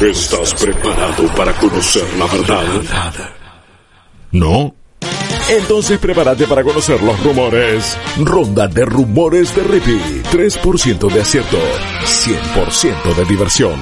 [0.00, 3.30] ¿Estás preparado para conocer la verdad?
[4.32, 4.74] ¿No?
[5.48, 7.96] Entonces prepárate para conocer los rumores.
[8.18, 10.22] Ronda de rumores de Rippy.
[10.32, 11.58] 3% de acierto.
[12.04, 13.80] 100% de diversión.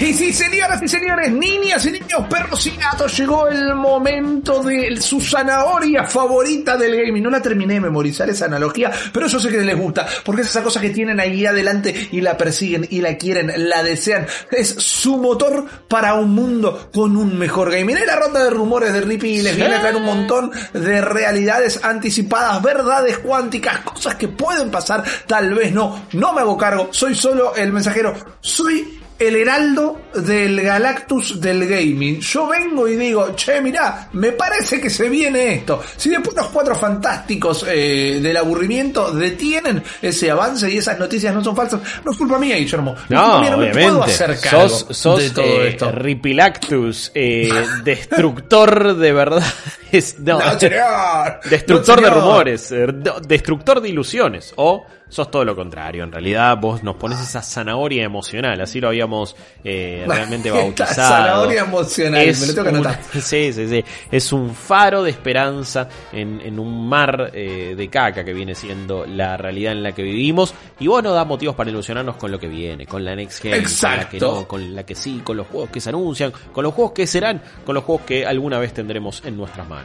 [0.00, 4.96] Y sí, señoras y señores, niñas y niños, perros y gatos, llegó el momento de
[5.00, 7.24] su zanahoria favorita del gaming.
[7.24, 10.50] No la terminé de memorizar esa analogía, pero yo sé que les gusta, porque es
[10.50, 14.28] esa cosa que tienen ahí adelante y la persiguen y la quieren, la desean.
[14.52, 17.96] Es su motor para un mundo con un mejor gaming.
[17.96, 21.84] En la ronda de rumores de Rippy les viene a traer un montón de realidades
[21.84, 26.06] anticipadas, verdades cuánticas, cosas que pueden pasar, tal vez no.
[26.12, 32.20] No me hago cargo, soy solo el mensajero, soy el heraldo del Galactus del gaming.
[32.20, 35.82] Yo vengo y digo, che, mirá, me parece que se viene esto.
[35.96, 41.42] Si después los cuatro fantásticos eh, del aburrimiento detienen ese avance y esas noticias no
[41.42, 42.94] son falsas, no es culpa mía, Guillermo.
[43.08, 43.74] No, mía, obviamente.
[43.74, 45.90] me puedo hacer cargo sos sos de todo eh, esto.
[45.90, 47.50] Ripilactus, eh,
[47.84, 49.44] destructor de verdad.
[49.92, 51.40] Es, no, No, señor.
[51.50, 52.86] destructor No, de rumores, eh,
[53.26, 54.52] destructor de ilusiones.
[54.56, 56.04] O sos todo lo contrario.
[56.04, 58.60] En realidad, vos nos pones esa zanahoria emocional.
[58.60, 60.94] Así lo habíamos eh, realmente bautizado.
[60.94, 63.00] zanahoria emocional, me lo tengo que un- anotar.
[63.22, 63.84] sí, sí, sí.
[64.10, 69.06] Es un faro de esperanza en, en un mar eh, de caca que viene siendo
[69.06, 70.52] la realidad en la que vivimos.
[70.78, 73.64] Y vos nos da motivos para ilusionarnos con lo que viene, con la next gen,
[73.64, 76.62] con la que no, con la que sí, con los juegos que se anuncian, con
[76.64, 79.77] los juegos que serán, con los juegos que alguna vez tendremos en nuestras manos.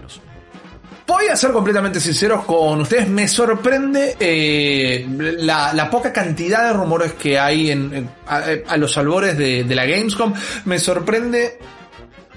[1.05, 3.09] Voy a ser completamente sinceros con ustedes.
[3.09, 5.05] Me sorprende eh,
[5.39, 9.63] la, la poca cantidad de rumores que hay en, en- a, a los albores de,
[9.65, 10.33] de la Gamescom.
[10.65, 11.59] Me sorprende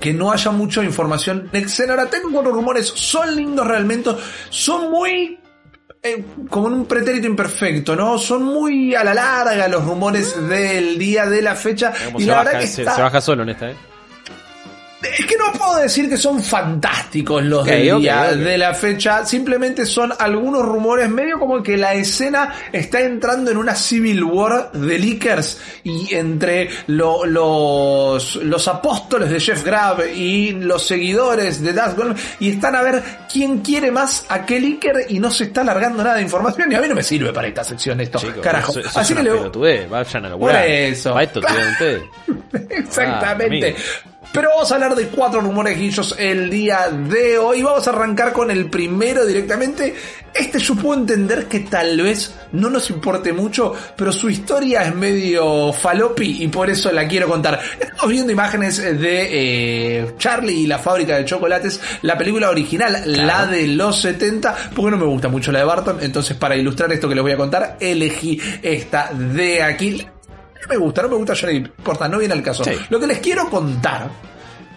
[0.00, 1.90] que no haya mucha información next gen.
[1.90, 4.10] Ahora tengo cuatro rumores, son lindos realmente,
[4.50, 5.38] son muy
[6.02, 8.18] eh, como en un pretérito imperfecto, ¿no?
[8.18, 11.92] Son muy a la larga los rumores del día de la fecha.
[12.18, 13.76] Y se, la baja, verdad que se, está- se baja solo en esta, ¿eh?
[15.02, 19.84] Es que no puedo decir que son fantásticos los Ok, del de la fecha, simplemente
[19.86, 24.98] son algunos rumores medio como que la escena está entrando en una civil war de
[24.98, 31.94] leakers y entre lo- los, los apóstoles de Jeff Grab y los seguidores de Das
[31.94, 33.02] Gold y están a ver
[33.32, 36.74] quién quiere más a qué leaker y no se está alargando nada de información y
[36.74, 38.72] a mí no me sirve para esta sección esto, carajo.
[38.72, 39.30] eso- eso Así que le
[39.86, 40.66] vayan a Por laburar.
[40.66, 41.12] eso.
[41.12, 42.02] Para esto ustedes.
[42.70, 43.68] Exactamente.
[43.68, 43.78] amigo.
[44.36, 47.62] Pero vamos a hablar de cuatro rumores guillos el día de hoy.
[47.62, 49.94] Vamos a arrancar con el primero directamente.
[50.34, 54.94] Este yo puedo entender que tal vez no nos importe mucho, pero su historia es
[54.94, 57.58] medio falopi y por eso la quiero contar.
[57.80, 63.46] Estamos viendo imágenes de eh, Charlie y la fábrica de chocolates, la película original, la
[63.46, 67.08] de los 70, porque no me gusta mucho la de Barton, entonces para ilustrar esto
[67.08, 70.06] que les voy a contar, elegí esta de aquí.
[70.68, 72.64] Me gusta, no me gusta Johnny, no importa, no viene al caso.
[72.64, 72.72] Sí.
[72.90, 74.10] Lo que les quiero contar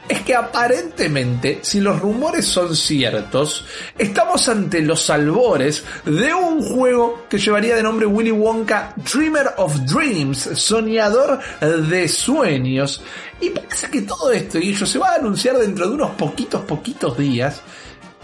[0.10, 7.26] es que aparentemente, si los rumores son ciertos, estamos ante los albores de un juego
[7.30, 13.04] que llevaría de nombre Willy Wonka Dreamer of Dreams, soñador de sueños.
[13.40, 16.62] Y parece que todo esto, y ello se va a anunciar dentro de unos poquitos,
[16.64, 17.62] poquitos días.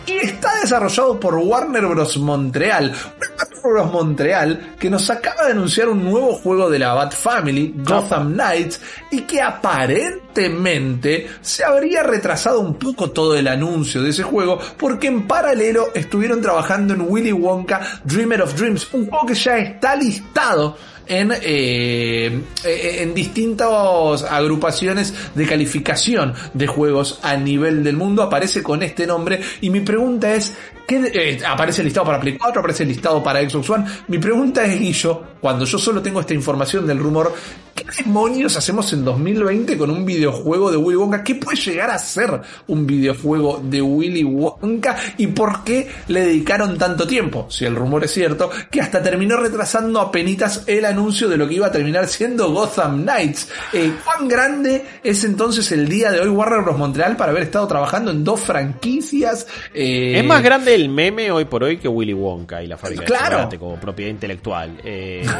[0.07, 2.17] Y está desarrollado por Warner Bros.
[2.17, 2.93] Montreal.
[3.19, 3.91] Warner Bros.
[3.91, 8.79] Montreal que nos acaba de anunciar un nuevo juego de la Bat Family, Gotham Knights,
[9.11, 15.07] y que aparentemente se habría retrasado un poco todo el anuncio de ese juego porque
[15.07, 19.95] en paralelo estuvieron trabajando en Willy Wonka Dreamer of Dreams, un juego que ya está
[19.95, 20.77] listado
[21.07, 28.23] en, eh, eh, en distintas agrupaciones de calificación de juegos a nivel del mundo.
[28.23, 30.53] Aparece con este nombre y mi pregunta es,
[30.87, 33.85] ¿qué, eh, aparece listado para Play 4, aparece listado para Xbox One?
[34.07, 37.33] Mi pregunta es, Guillo, cuando yo solo tengo esta información del rumor,
[37.75, 41.23] ¿qué demonios hacemos en 2020 con un videojuego de Willy Wonka?
[41.23, 44.95] ¿Qué puede llegar a ser un videojuego de Willy Wonka?
[45.17, 47.47] ¿Y por qué le dedicaron tanto tiempo?
[47.49, 51.47] Si el rumor es cierto, que hasta terminó retrasando a penitas el anuncio de lo
[51.49, 53.49] que iba a terminar siendo Gotham Knights.
[53.73, 56.77] Eh, ¿Cuán grande es entonces el día de hoy Warner Bros.
[56.77, 59.47] Montreal para haber estado trabajando en dos franquicias?
[59.73, 63.03] Eh, Es más grande el meme hoy por hoy que Willy Wonka y la fábrica
[63.03, 63.25] Claro.
[63.25, 64.79] de chocolate como propiedad intelectual.
[64.83, 65.25] Eh,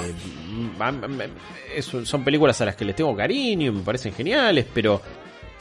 [1.82, 5.02] son películas a las que les tengo cariño y me parecen geniales, pero...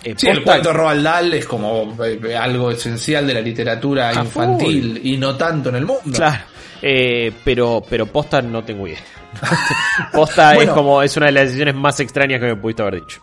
[0.02, 4.08] eh, Sí, el cuento de Roald Dahl es como eh, algo esencial de la literatura
[4.08, 6.02] A infantil y no tanto en el mundo.
[6.12, 6.42] Claro.
[6.82, 8.98] Eh, pero, pero posta no tengo idea.
[10.12, 13.22] posta es como, es una de las decisiones más extrañas que me pudiste haber dicho.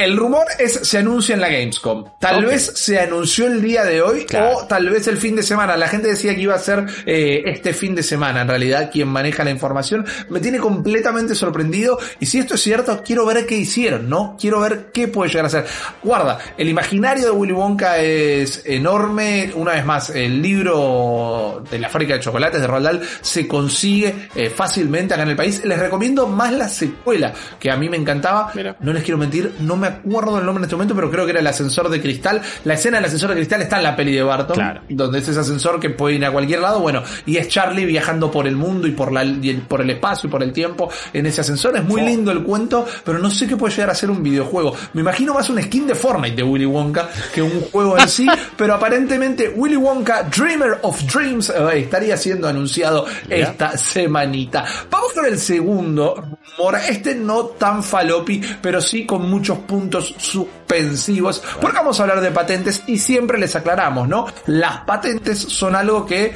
[0.00, 2.06] El rumor es se anuncia en la Gamescom.
[2.18, 5.76] Tal vez se anunció el día de hoy o tal vez el fin de semana.
[5.76, 8.40] La gente decía que iba a ser eh, este fin de semana.
[8.40, 11.98] En realidad, quien maneja la información me tiene completamente sorprendido.
[12.18, 14.38] Y si esto es cierto, quiero ver qué hicieron, ¿no?
[14.40, 15.66] Quiero ver qué puede llegar a ser.
[16.02, 19.52] Guarda, el imaginario de Willy Wonka es enorme.
[19.54, 24.30] Una vez más, el libro de la fábrica de chocolates de Roald Dahl se consigue
[24.34, 25.62] eh, fácilmente acá en el país.
[25.62, 28.50] Les recomiendo más la secuela, que a mí me encantaba.
[28.80, 31.30] No les quiero mentir, no me acuerdo el nombre en este momento, pero creo que
[31.30, 32.40] era el ascensor de cristal.
[32.64, 35.40] La escena del ascensor de cristal está en la peli de Barton, donde es ese
[35.40, 36.80] ascensor que puede ir a cualquier lado.
[36.80, 39.24] Bueno, y es Charlie viajando por el mundo y por, la,
[39.68, 41.76] por el espacio y por el tiempo en ese ascensor.
[41.76, 44.74] Es muy lindo el cuento, pero no sé qué puede llegar a ser un videojuego.
[44.92, 48.26] Me imagino más un skin de Fortnite de Willy Wonka que un juego en sí,
[48.56, 54.64] pero aparentemente Willy Wonka Dreamer of Dreams eh, estaría siendo anunciado esta semanita.
[54.90, 61.40] Vamos con el segundo rumor, este no tan falopi, pero sí con muchos puntos suspensivos,
[61.60, 64.26] porque vamos a hablar de patentes y siempre les aclaramos, ¿no?
[64.46, 66.34] Las patentes son algo que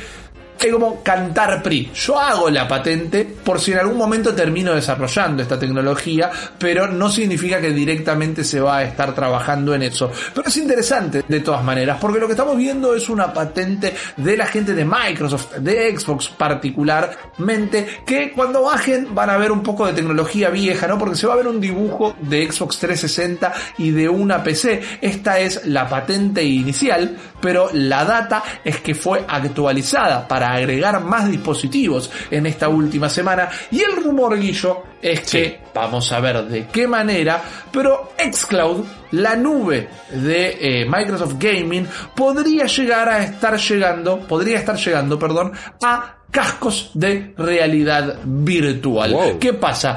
[0.61, 1.91] es como cantar PRI.
[1.95, 7.11] Yo hago la patente por si en algún momento termino desarrollando esta tecnología, pero no
[7.11, 10.11] significa que directamente se va a estar trabajando en eso.
[10.35, 14.37] Pero es interesante de todas maneras, porque lo que estamos viendo es una patente de
[14.37, 19.87] la gente de Microsoft, de Xbox particularmente, que cuando bajen van a ver un poco
[19.87, 20.99] de tecnología vieja, ¿no?
[20.99, 24.81] Porque se va a ver un dibujo de Xbox 360 y de una PC.
[25.00, 31.31] Esta es la patente inicial, pero la data es que fue actualizada para agregar más
[31.31, 33.49] dispositivos en esta última semana.
[33.70, 39.37] Y el rumor, Guillo, es que vamos a ver de qué manera, pero Xcloud, la
[39.37, 45.52] nube de eh, Microsoft Gaming, podría llegar a estar llegando, podría estar llegando, perdón,
[45.82, 49.37] a cascos de realidad virtual.
[49.39, 49.97] ¿Qué pasa?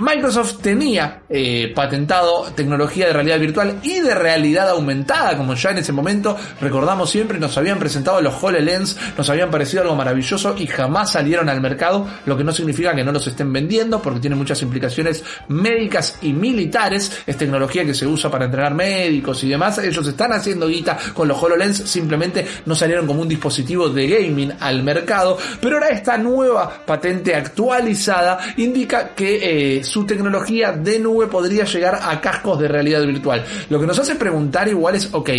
[0.00, 5.78] Microsoft tenía eh, patentado tecnología de realidad virtual y de realidad aumentada, como ya en
[5.78, 10.66] ese momento recordamos siempre, nos habían presentado los HoloLens, nos habían parecido algo maravilloso y
[10.66, 14.34] jamás salieron al mercado, lo que no significa que no los estén vendiendo, porque tiene
[14.34, 19.78] muchas implicaciones médicas y militares, es tecnología que se usa para entrenar médicos y demás,
[19.78, 24.52] ellos están haciendo guita con los HoloLens, simplemente no salieron como un dispositivo de gaming
[24.58, 31.26] al mercado, pero ahora esta nueva patente actualizada indica que eh, su tecnología de nube
[31.26, 33.44] podría llegar a cascos de realidad virtual.
[33.70, 35.30] Lo que nos hace preguntar igual es, ok,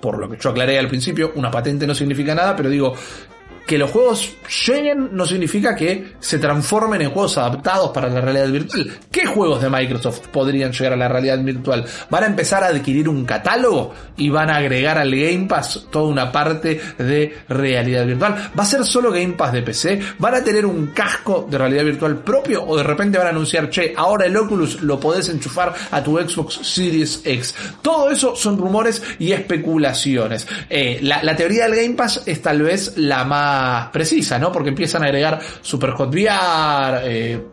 [0.00, 2.94] por lo que yo aclaré al principio, una patente no significa nada, pero digo,
[3.68, 4.32] que los juegos
[4.66, 8.98] lleguen no significa que se transformen en juegos adaptados para la realidad virtual.
[9.12, 11.84] ¿Qué juegos de Microsoft podrían llegar a la realidad virtual?
[12.08, 16.08] ¿Van a empezar a adquirir un catálogo y van a agregar al Game Pass toda
[16.08, 18.52] una parte de realidad virtual?
[18.58, 20.00] ¿Va a ser solo Game Pass de PC?
[20.18, 23.68] ¿Van a tener un casco de realidad virtual propio o de repente van a anunciar,
[23.68, 27.54] che, ahora el Oculus lo podés enchufar a tu Xbox Series X?
[27.82, 30.48] Todo eso son rumores y especulaciones.
[30.70, 33.26] Eh, la teoría del Game Pass es tal vez la
[33.92, 34.52] precisa, ¿no?
[34.52, 37.46] Porque empiezan a agregar Superhot VR, eh,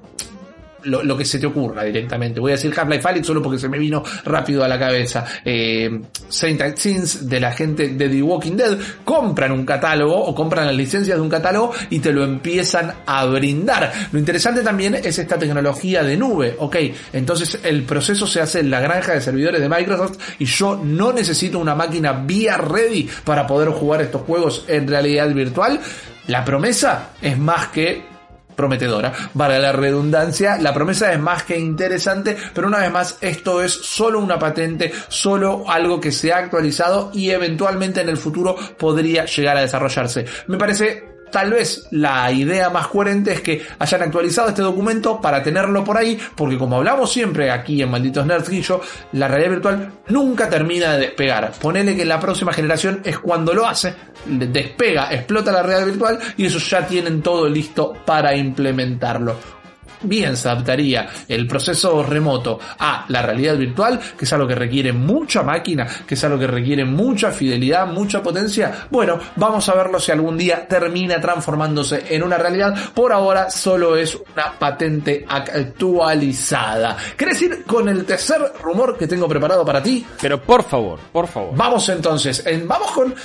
[0.85, 2.39] lo, que se te ocurra directamente.
[2.39, 5.25] Voy a decir Half-Life Alyx solo porque se me vino rápido a la cabeza.
[5.43, 10.65] Eh, Saint Sins de la gente de The Walking Dead compran un catálogo o compran
[10.65, 13.91] las licencias de un catálogo y te lo empiezan a brindar.
[14.11, 16.55] Lo interesante también es esta tecnología de nube.
[16.59, 16.77] Ok,
[17.13, 21.11] entonces el proceso se hace en la granja de servidores de Microsoft y yo no
[21.13, 25.79] necesito una máquina vía ready para poder jugar estos juegos en realidad virtual.
[26.27, 28.14] La promesa es más que
[28.55, 29.13] prometedora.
[29.37, 33.73] Para la redundancia, la promesa es más que interesante, pero una vez más, esto es
[33.73, 39.25] solo una patente, solo algo que se ha actualizado y eventualmente en el futuro podría
[39.25, 40.25] llegar a desarrollarse.
[40.47, 45.43] Me parece Tal vez la idea más coherente es que hayan actualizado este documento para
[45.43, 48.79] tenerlo por ahí, porque como hablamos siempre aquí en Malditos Nerds Guillo,
[49.11, 51.51] la realidad virtual nunca termina de despegar.
[51.61, 53.93] Ponele que la próxima generación es cuando lo hace,
[54.25, 59.64] despega, explota la realidad virtual y eso ya tienen todo listo para implementarlo
[60.01, 64.93] bien se adaptaría el proceso remoto a la realidad virtual, que es algo que requiere
[64.93, 69.99] mucha máquina, que es algo que requiere mucha fidelidad, mucha potencia, bueno, vamos a verlo
[69.99, 72.75] si algún día termina transformándose en una realidad.
[72.93, 76.97] Por ahora solo es una patente actualizada.
[77.17, 80.05] ¿Querés ir con el tercer rumor que tengo preparado para ti?
[80.21, 81.55] Pero por favor, por favor.
[81.55, 83.15] Vamos entonces, vamos con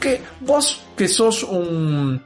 [0.00, 2.20] que vos que sos un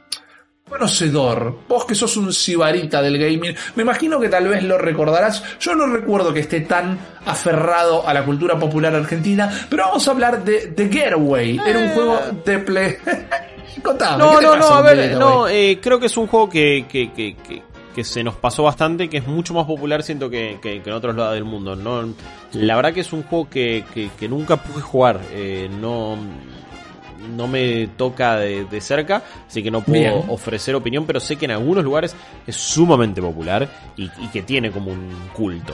[0.67, 5.43] conocedor, vos que sos un sibarita del gaming, me imagino que tal vez lo recordarás.
[5.59, 10.11] Yo no recuerdo que esté tan aferrado a la cultura popular argentina, pero vamos a
[10.11, 11.59] hablar de The Getaway.
[11.65, 12.95] Era un juego de play.
[13.83, 17.11] Contame, no, no, no, a ver, no, eh, creo que es un juego que, que,
[17.11, 17.35] que,
[17.93, 21.15] que se nos pasó bastante, que es mucho más popular, siento que, que, en otros
[21.15, 21.75] lados del mundo.
[21.75, 22.11] No,
[22.53, 23.83] la verdad que es un juego que,
[24.17, 25.19] que nunca pude jugar.
[25.31, 26.17] Eh, no
[27.35, 31.51] no me toca de, cerca, así que no puedo ofrecer opinión, pero sé que en
[31.51, 35.73] algunos lugares es sumamente popular y que tiene como un culto.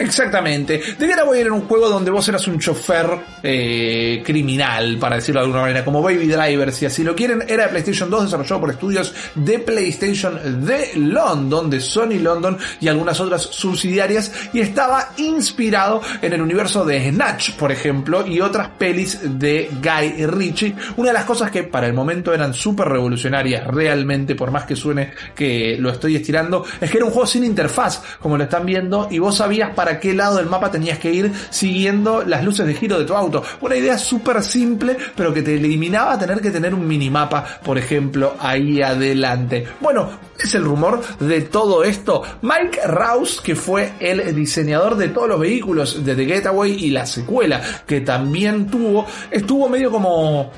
[0.00, 0.80] Exactamente.
[0.98, 3.06] The Getaway era un juego donde vos eras un chofer
[3.42, 7.44] eh, criminal, para decirlo de alguna manera, como Baby Driver, si así lo quieren.
[7.46, 12.88] Era de PlayStation 2, desarrollado por estudios de PlayStation de London, de Sony London y
[12.88, 18.68] algunas otras subsidiarias, y estaba inspirado en el universo de Snatch, por ejemplo, y otras
[18.78, 20.74] pelis de Guy Ritchie.
[20.96, 24.76] Una de las cosas que para el momento eran súper revolucionarias, realmente, por más que
[24.76, 28.64] suene que lo estoy estirando, es que era un juego sin interfaz, como lo están
[28.64, 32.44] viendo, y vos sabías para a qué lado del mapa tenías que ir siguiendo las
[32.44, 33.42] luces de giro de tu auto.
[33.60, 38.36] Una idea súper simple, pero que te eliminaba tener que tener un minimapa, por ejemplo,
[38.38, 39.66] ahí adelante.
[39.80, 42.22] Bueno, es el rumor de todo esto.
[42.42, 47.06] Mike Rouse, que fue el diseñador de todos los vehículos de The Getaway y la
[47.06, 50.50] secuela que también tuvo, estuvo medio como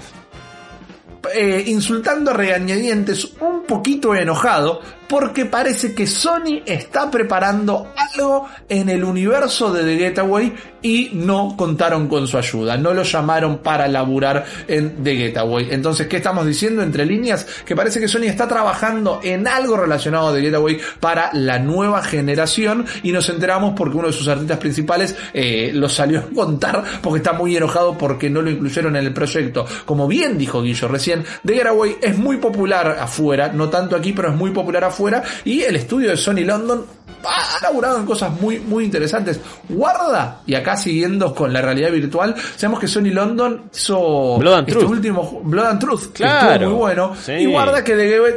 [1.35, 4.81] eh, insultando a regañadientes, un poquito enojado,
[5.12, 11.54] porque parece que Sony está preparando algo en el universo de The Getaway y no
[11.54, 15.69] contaron con su ayuda, no lo llamaron para laburar en The Getaway.
[15.71, 17.47] Entonces, ¿qué estamos diciendo entre líneas?
[17.66, 22.02] Que parece que Sony está trabajando en algo relacionado a The Getaway para la nueva
[22.02, 26.83] generación y nos enteramos porque uno de sus artistas principales eh, lo salió a contar
[27.02, 29.66] porque está muy enojado porque no lo incluyeron en el proyecto.
[29.85, 34.30] Como bien dijo Guillo recién, The Getaway es muy popular afuera, no tanto aquí, pero
[34.30, 36.85] es muy popular afuera y el estudio de Sony London
[37.25, 39.40] ha laburado en cosas muy, muy interesantes.
[39.68, 44.68] Guarda, y acá siguiendo con la realidad virtual, sabemos que Sony London hizo Blood and
[44.68, 44.90] este Truth.
[44.90, 47.14] último Blood and Truth, que estuvo muy bueno.
[47.28, 47.94] Y guarda que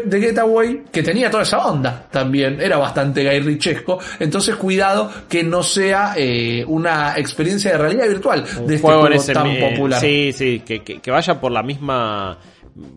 [0.09, 3.99] The, Getaway, que tenía toda esa onda también, era bastante Guy Richesco.
[4.19, 9.57] Entonces, cuidado que no sea eh, una experiencia de realidad virtual de este juego, tan
[9.59, 9.99] popular.
[9.99, 12.37] Sí, sí, que, que vaya por la misma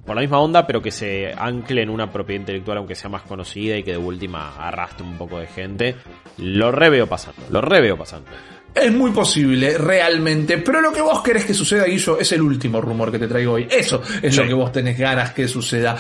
[0.05, 3.23] por la misma onda, pero que se ancle en una propiedad intelectual, aunque sea más
[3.23, 5.97] conocida y que de última arrastre un poco de gente.
[6.39, 8.29] Lo reveo pasando, lo reveo pasando.
[8.75, 12.81] Es muy posible, realmente, pero lo que vos querés que suceda, Guillo, es el último
[12.81, 13.67] rumor que te traigo hoy.
[13.69, 15.97] Eso es lo que vos tenés ganas que suceda.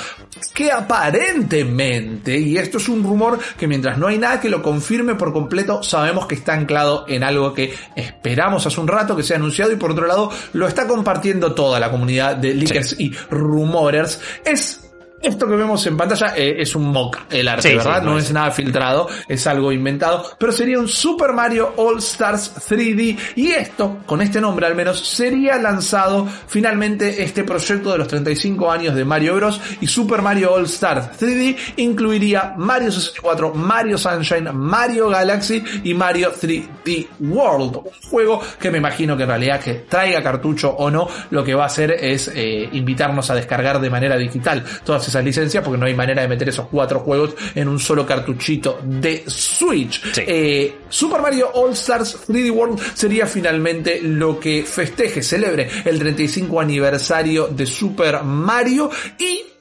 [0.54, 5.16] Que aparentemente, y esto es un rumor que mientras no hay nada que lo confirme
[5.16, 9.38] por completo, sabemos que está anclado en algo que esperamos hace un rato que sea
[9.38, 14.20] anunciado y por otro lado lo está compartiendo toda la comunidad de leakers y rumorers.
[14.44, 14.87] Es
[15.22, 18.02] esto que vemos en pantalla eh, es un mock el arte, ¿verdad?
[18.02, 18.32] no, es.
[18.32, 23.98] nada filtrado, es algo inventado, pero sería un Super Mario All Stars 3D y esto,
[24.06, 29.04] con este nombre al menos, sería lanzado finalmente este proyecto de los 35 años de
[29.04, 29.60] Mario Bros.
[29.80, 36.32] y Super Mario All Stars 3D incluiría Mario 64, Mario Sunshine, Mario Galaxy y Mario
[36.32, 41.08] 3D World, un juego que me imagino que en realidad que traiga cartucho o no,
[41.30, 45.22] lo que va a hacer es eh, invitarnos a descargar de manera digital todas esa
[45.22, 49.24] licencia porque no hay manera de meter esos cuatro juegos en un solo cartuchito de
[49.26, 50.00] Switch.
[50.18, 56.60] Eh, Super Mario All Stars 3D World sería finalmente lo que festeje, celebre el 35
[56.60, 59.57] aniversario de Super Mario y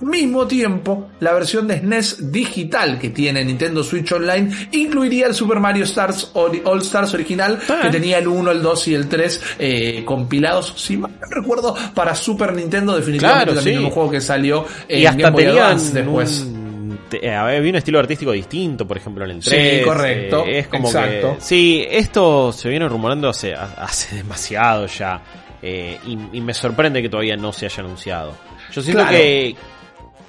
[0.00, 5.60] mismo tiempo, la versión de SNES digital que tiene Nintendo Switch Online incluiría el Super
[5.60, 7.80] Mario Stars All Stars original ah.
[7.82, 11.76] que tenía el 1, el 2 y el 3 eh, compilados, si mal no recuerdo,
[11.94, 15.76] para Super Nintendo definitivamente claro, también un juego que salió en y hasta Game Boy
[15.92, 16.46] después.
[17.12, 19.78] Eh, había un estilo artístico distinto, por ejemplo, en el 3.
[19.78, 20.44] Sí, correcto.
[20.44, 21.36] Eh, es como exacto.
[21.38, 25.22] sí, esto se viene rumorando hace, hace demasiado ya.
[25.62, 28.47] y, me sorprende que todavía no se haya anunciado.
[28.72, 29.56] Yo siento que,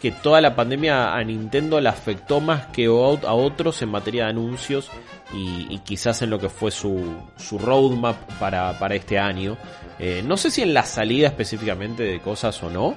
[0.02, 2.92] que toda la pandemia a Nintendo le afectó más que a
[3.34, 4.90] otros en materia de anuncios
[5.34, 7.04] y, quizás en lo que fue su,
[7.38, 9.58] su roadmap para, para este año.
[10.00, 12.96] Eh, no sé si en la salida específicamente de cosas o no,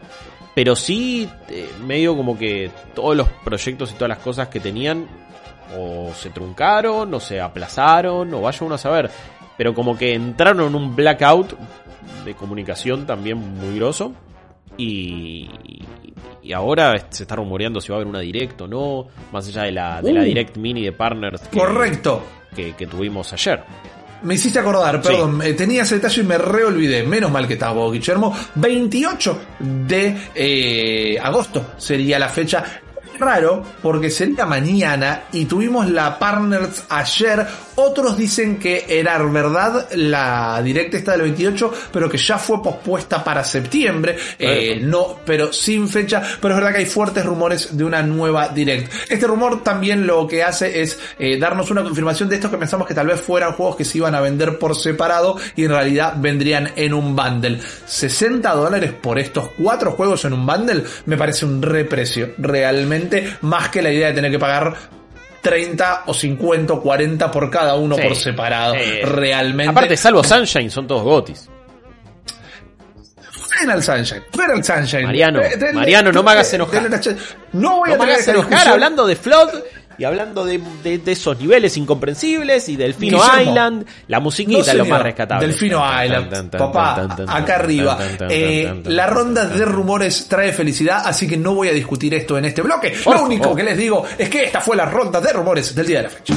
[0.54, 5.06] pero sí eh, medio como que todos los proyectos y todas las cosas que tenían
[5.76, 9.10] o se truncaron o se aplazaron o vaya uno a saber.
[9.56, 11.54] Pero como que entraron en un blackout
[12.24, 14.12] de comunicación también muy grosso
[14.76, 15.48] y,
[16.42, 19.62] y ahora se está rumoreando si va a haber una direct o no, más allá
[19.62, 20.24] de la, de la uh.
[20.24, 22.22] direct mini de partners que, correcto
[22.54, 23.62] que, tuvimos ayer.
[24.22, 27.02] Me hiciste acordar, perdón, eh, tenía ese detalle y me reolvidé.
[27.02, 28.32] Menos mal que estaba vos, Guillermo.
[28.54, 32.64] 28 de eh, agosto sería la fecha
[33.18, 37.46] raro porque sería mañana y tuvimos la Partners ayer
[37.84, 43.24] Otros dicen que era verdad la directa esta del 28, pero que ya fue pospuesta
[43.24, 44.16] para septiembre.
[44.38, 46.22] Eh, no, pero sin fecha.
[46.40, 48.92] Pero es verdad que hay fuertes rumores de una nueva direct.
[49.10, 52.86] Este rumor también lo que hace es eh, darnos una confirmación de esto que pensamos
[52.86, 56.14] que tal vez fueran juegos que se iban a vender por separado y en realidad
[56.18, 57.58] vendrían en un bundle.
[57.86, 62.34] 60 dólares por estos cuatro juegos en un bundle me parece un reprecio.
[62.38, 65.01] Realmente más que la idea de tener que pagar
[65.42, 68.74] 30 o 50 o 40 por cada uno por separado.
[69.02, 69.70] Realmente.
[69.70, 71.50] Aparte, salvo Sunshine, son todos gotis.
[73.58, 74.22] Final Sunshine.
[74.32, 75.04] Final Sunshine.
[75.04, 75.40] Mariano,
[75.74, 76.88] Mariano, no me hagas enojar.
[77.52, 79.50] No voy a me hagas enojar hablando de Flood
[80.02, 80.60] y hablando de,
[81.06, 85.46] esos niveles incomprensibles y Delfino Island, la musiquita es lo más rescatable.
[85.46, 87.96] Delfino Island, papá, acá arriba.
[88.86, 92.62] la ronda de rumores trae felicidad, así que no voy a discutir esto en este
[92.62, 92.92] bloque.
[93.06, 95.98] Lo único que les digo es que esta fue la ronda de rumores del día
[95.98, 96.34] de la fecha.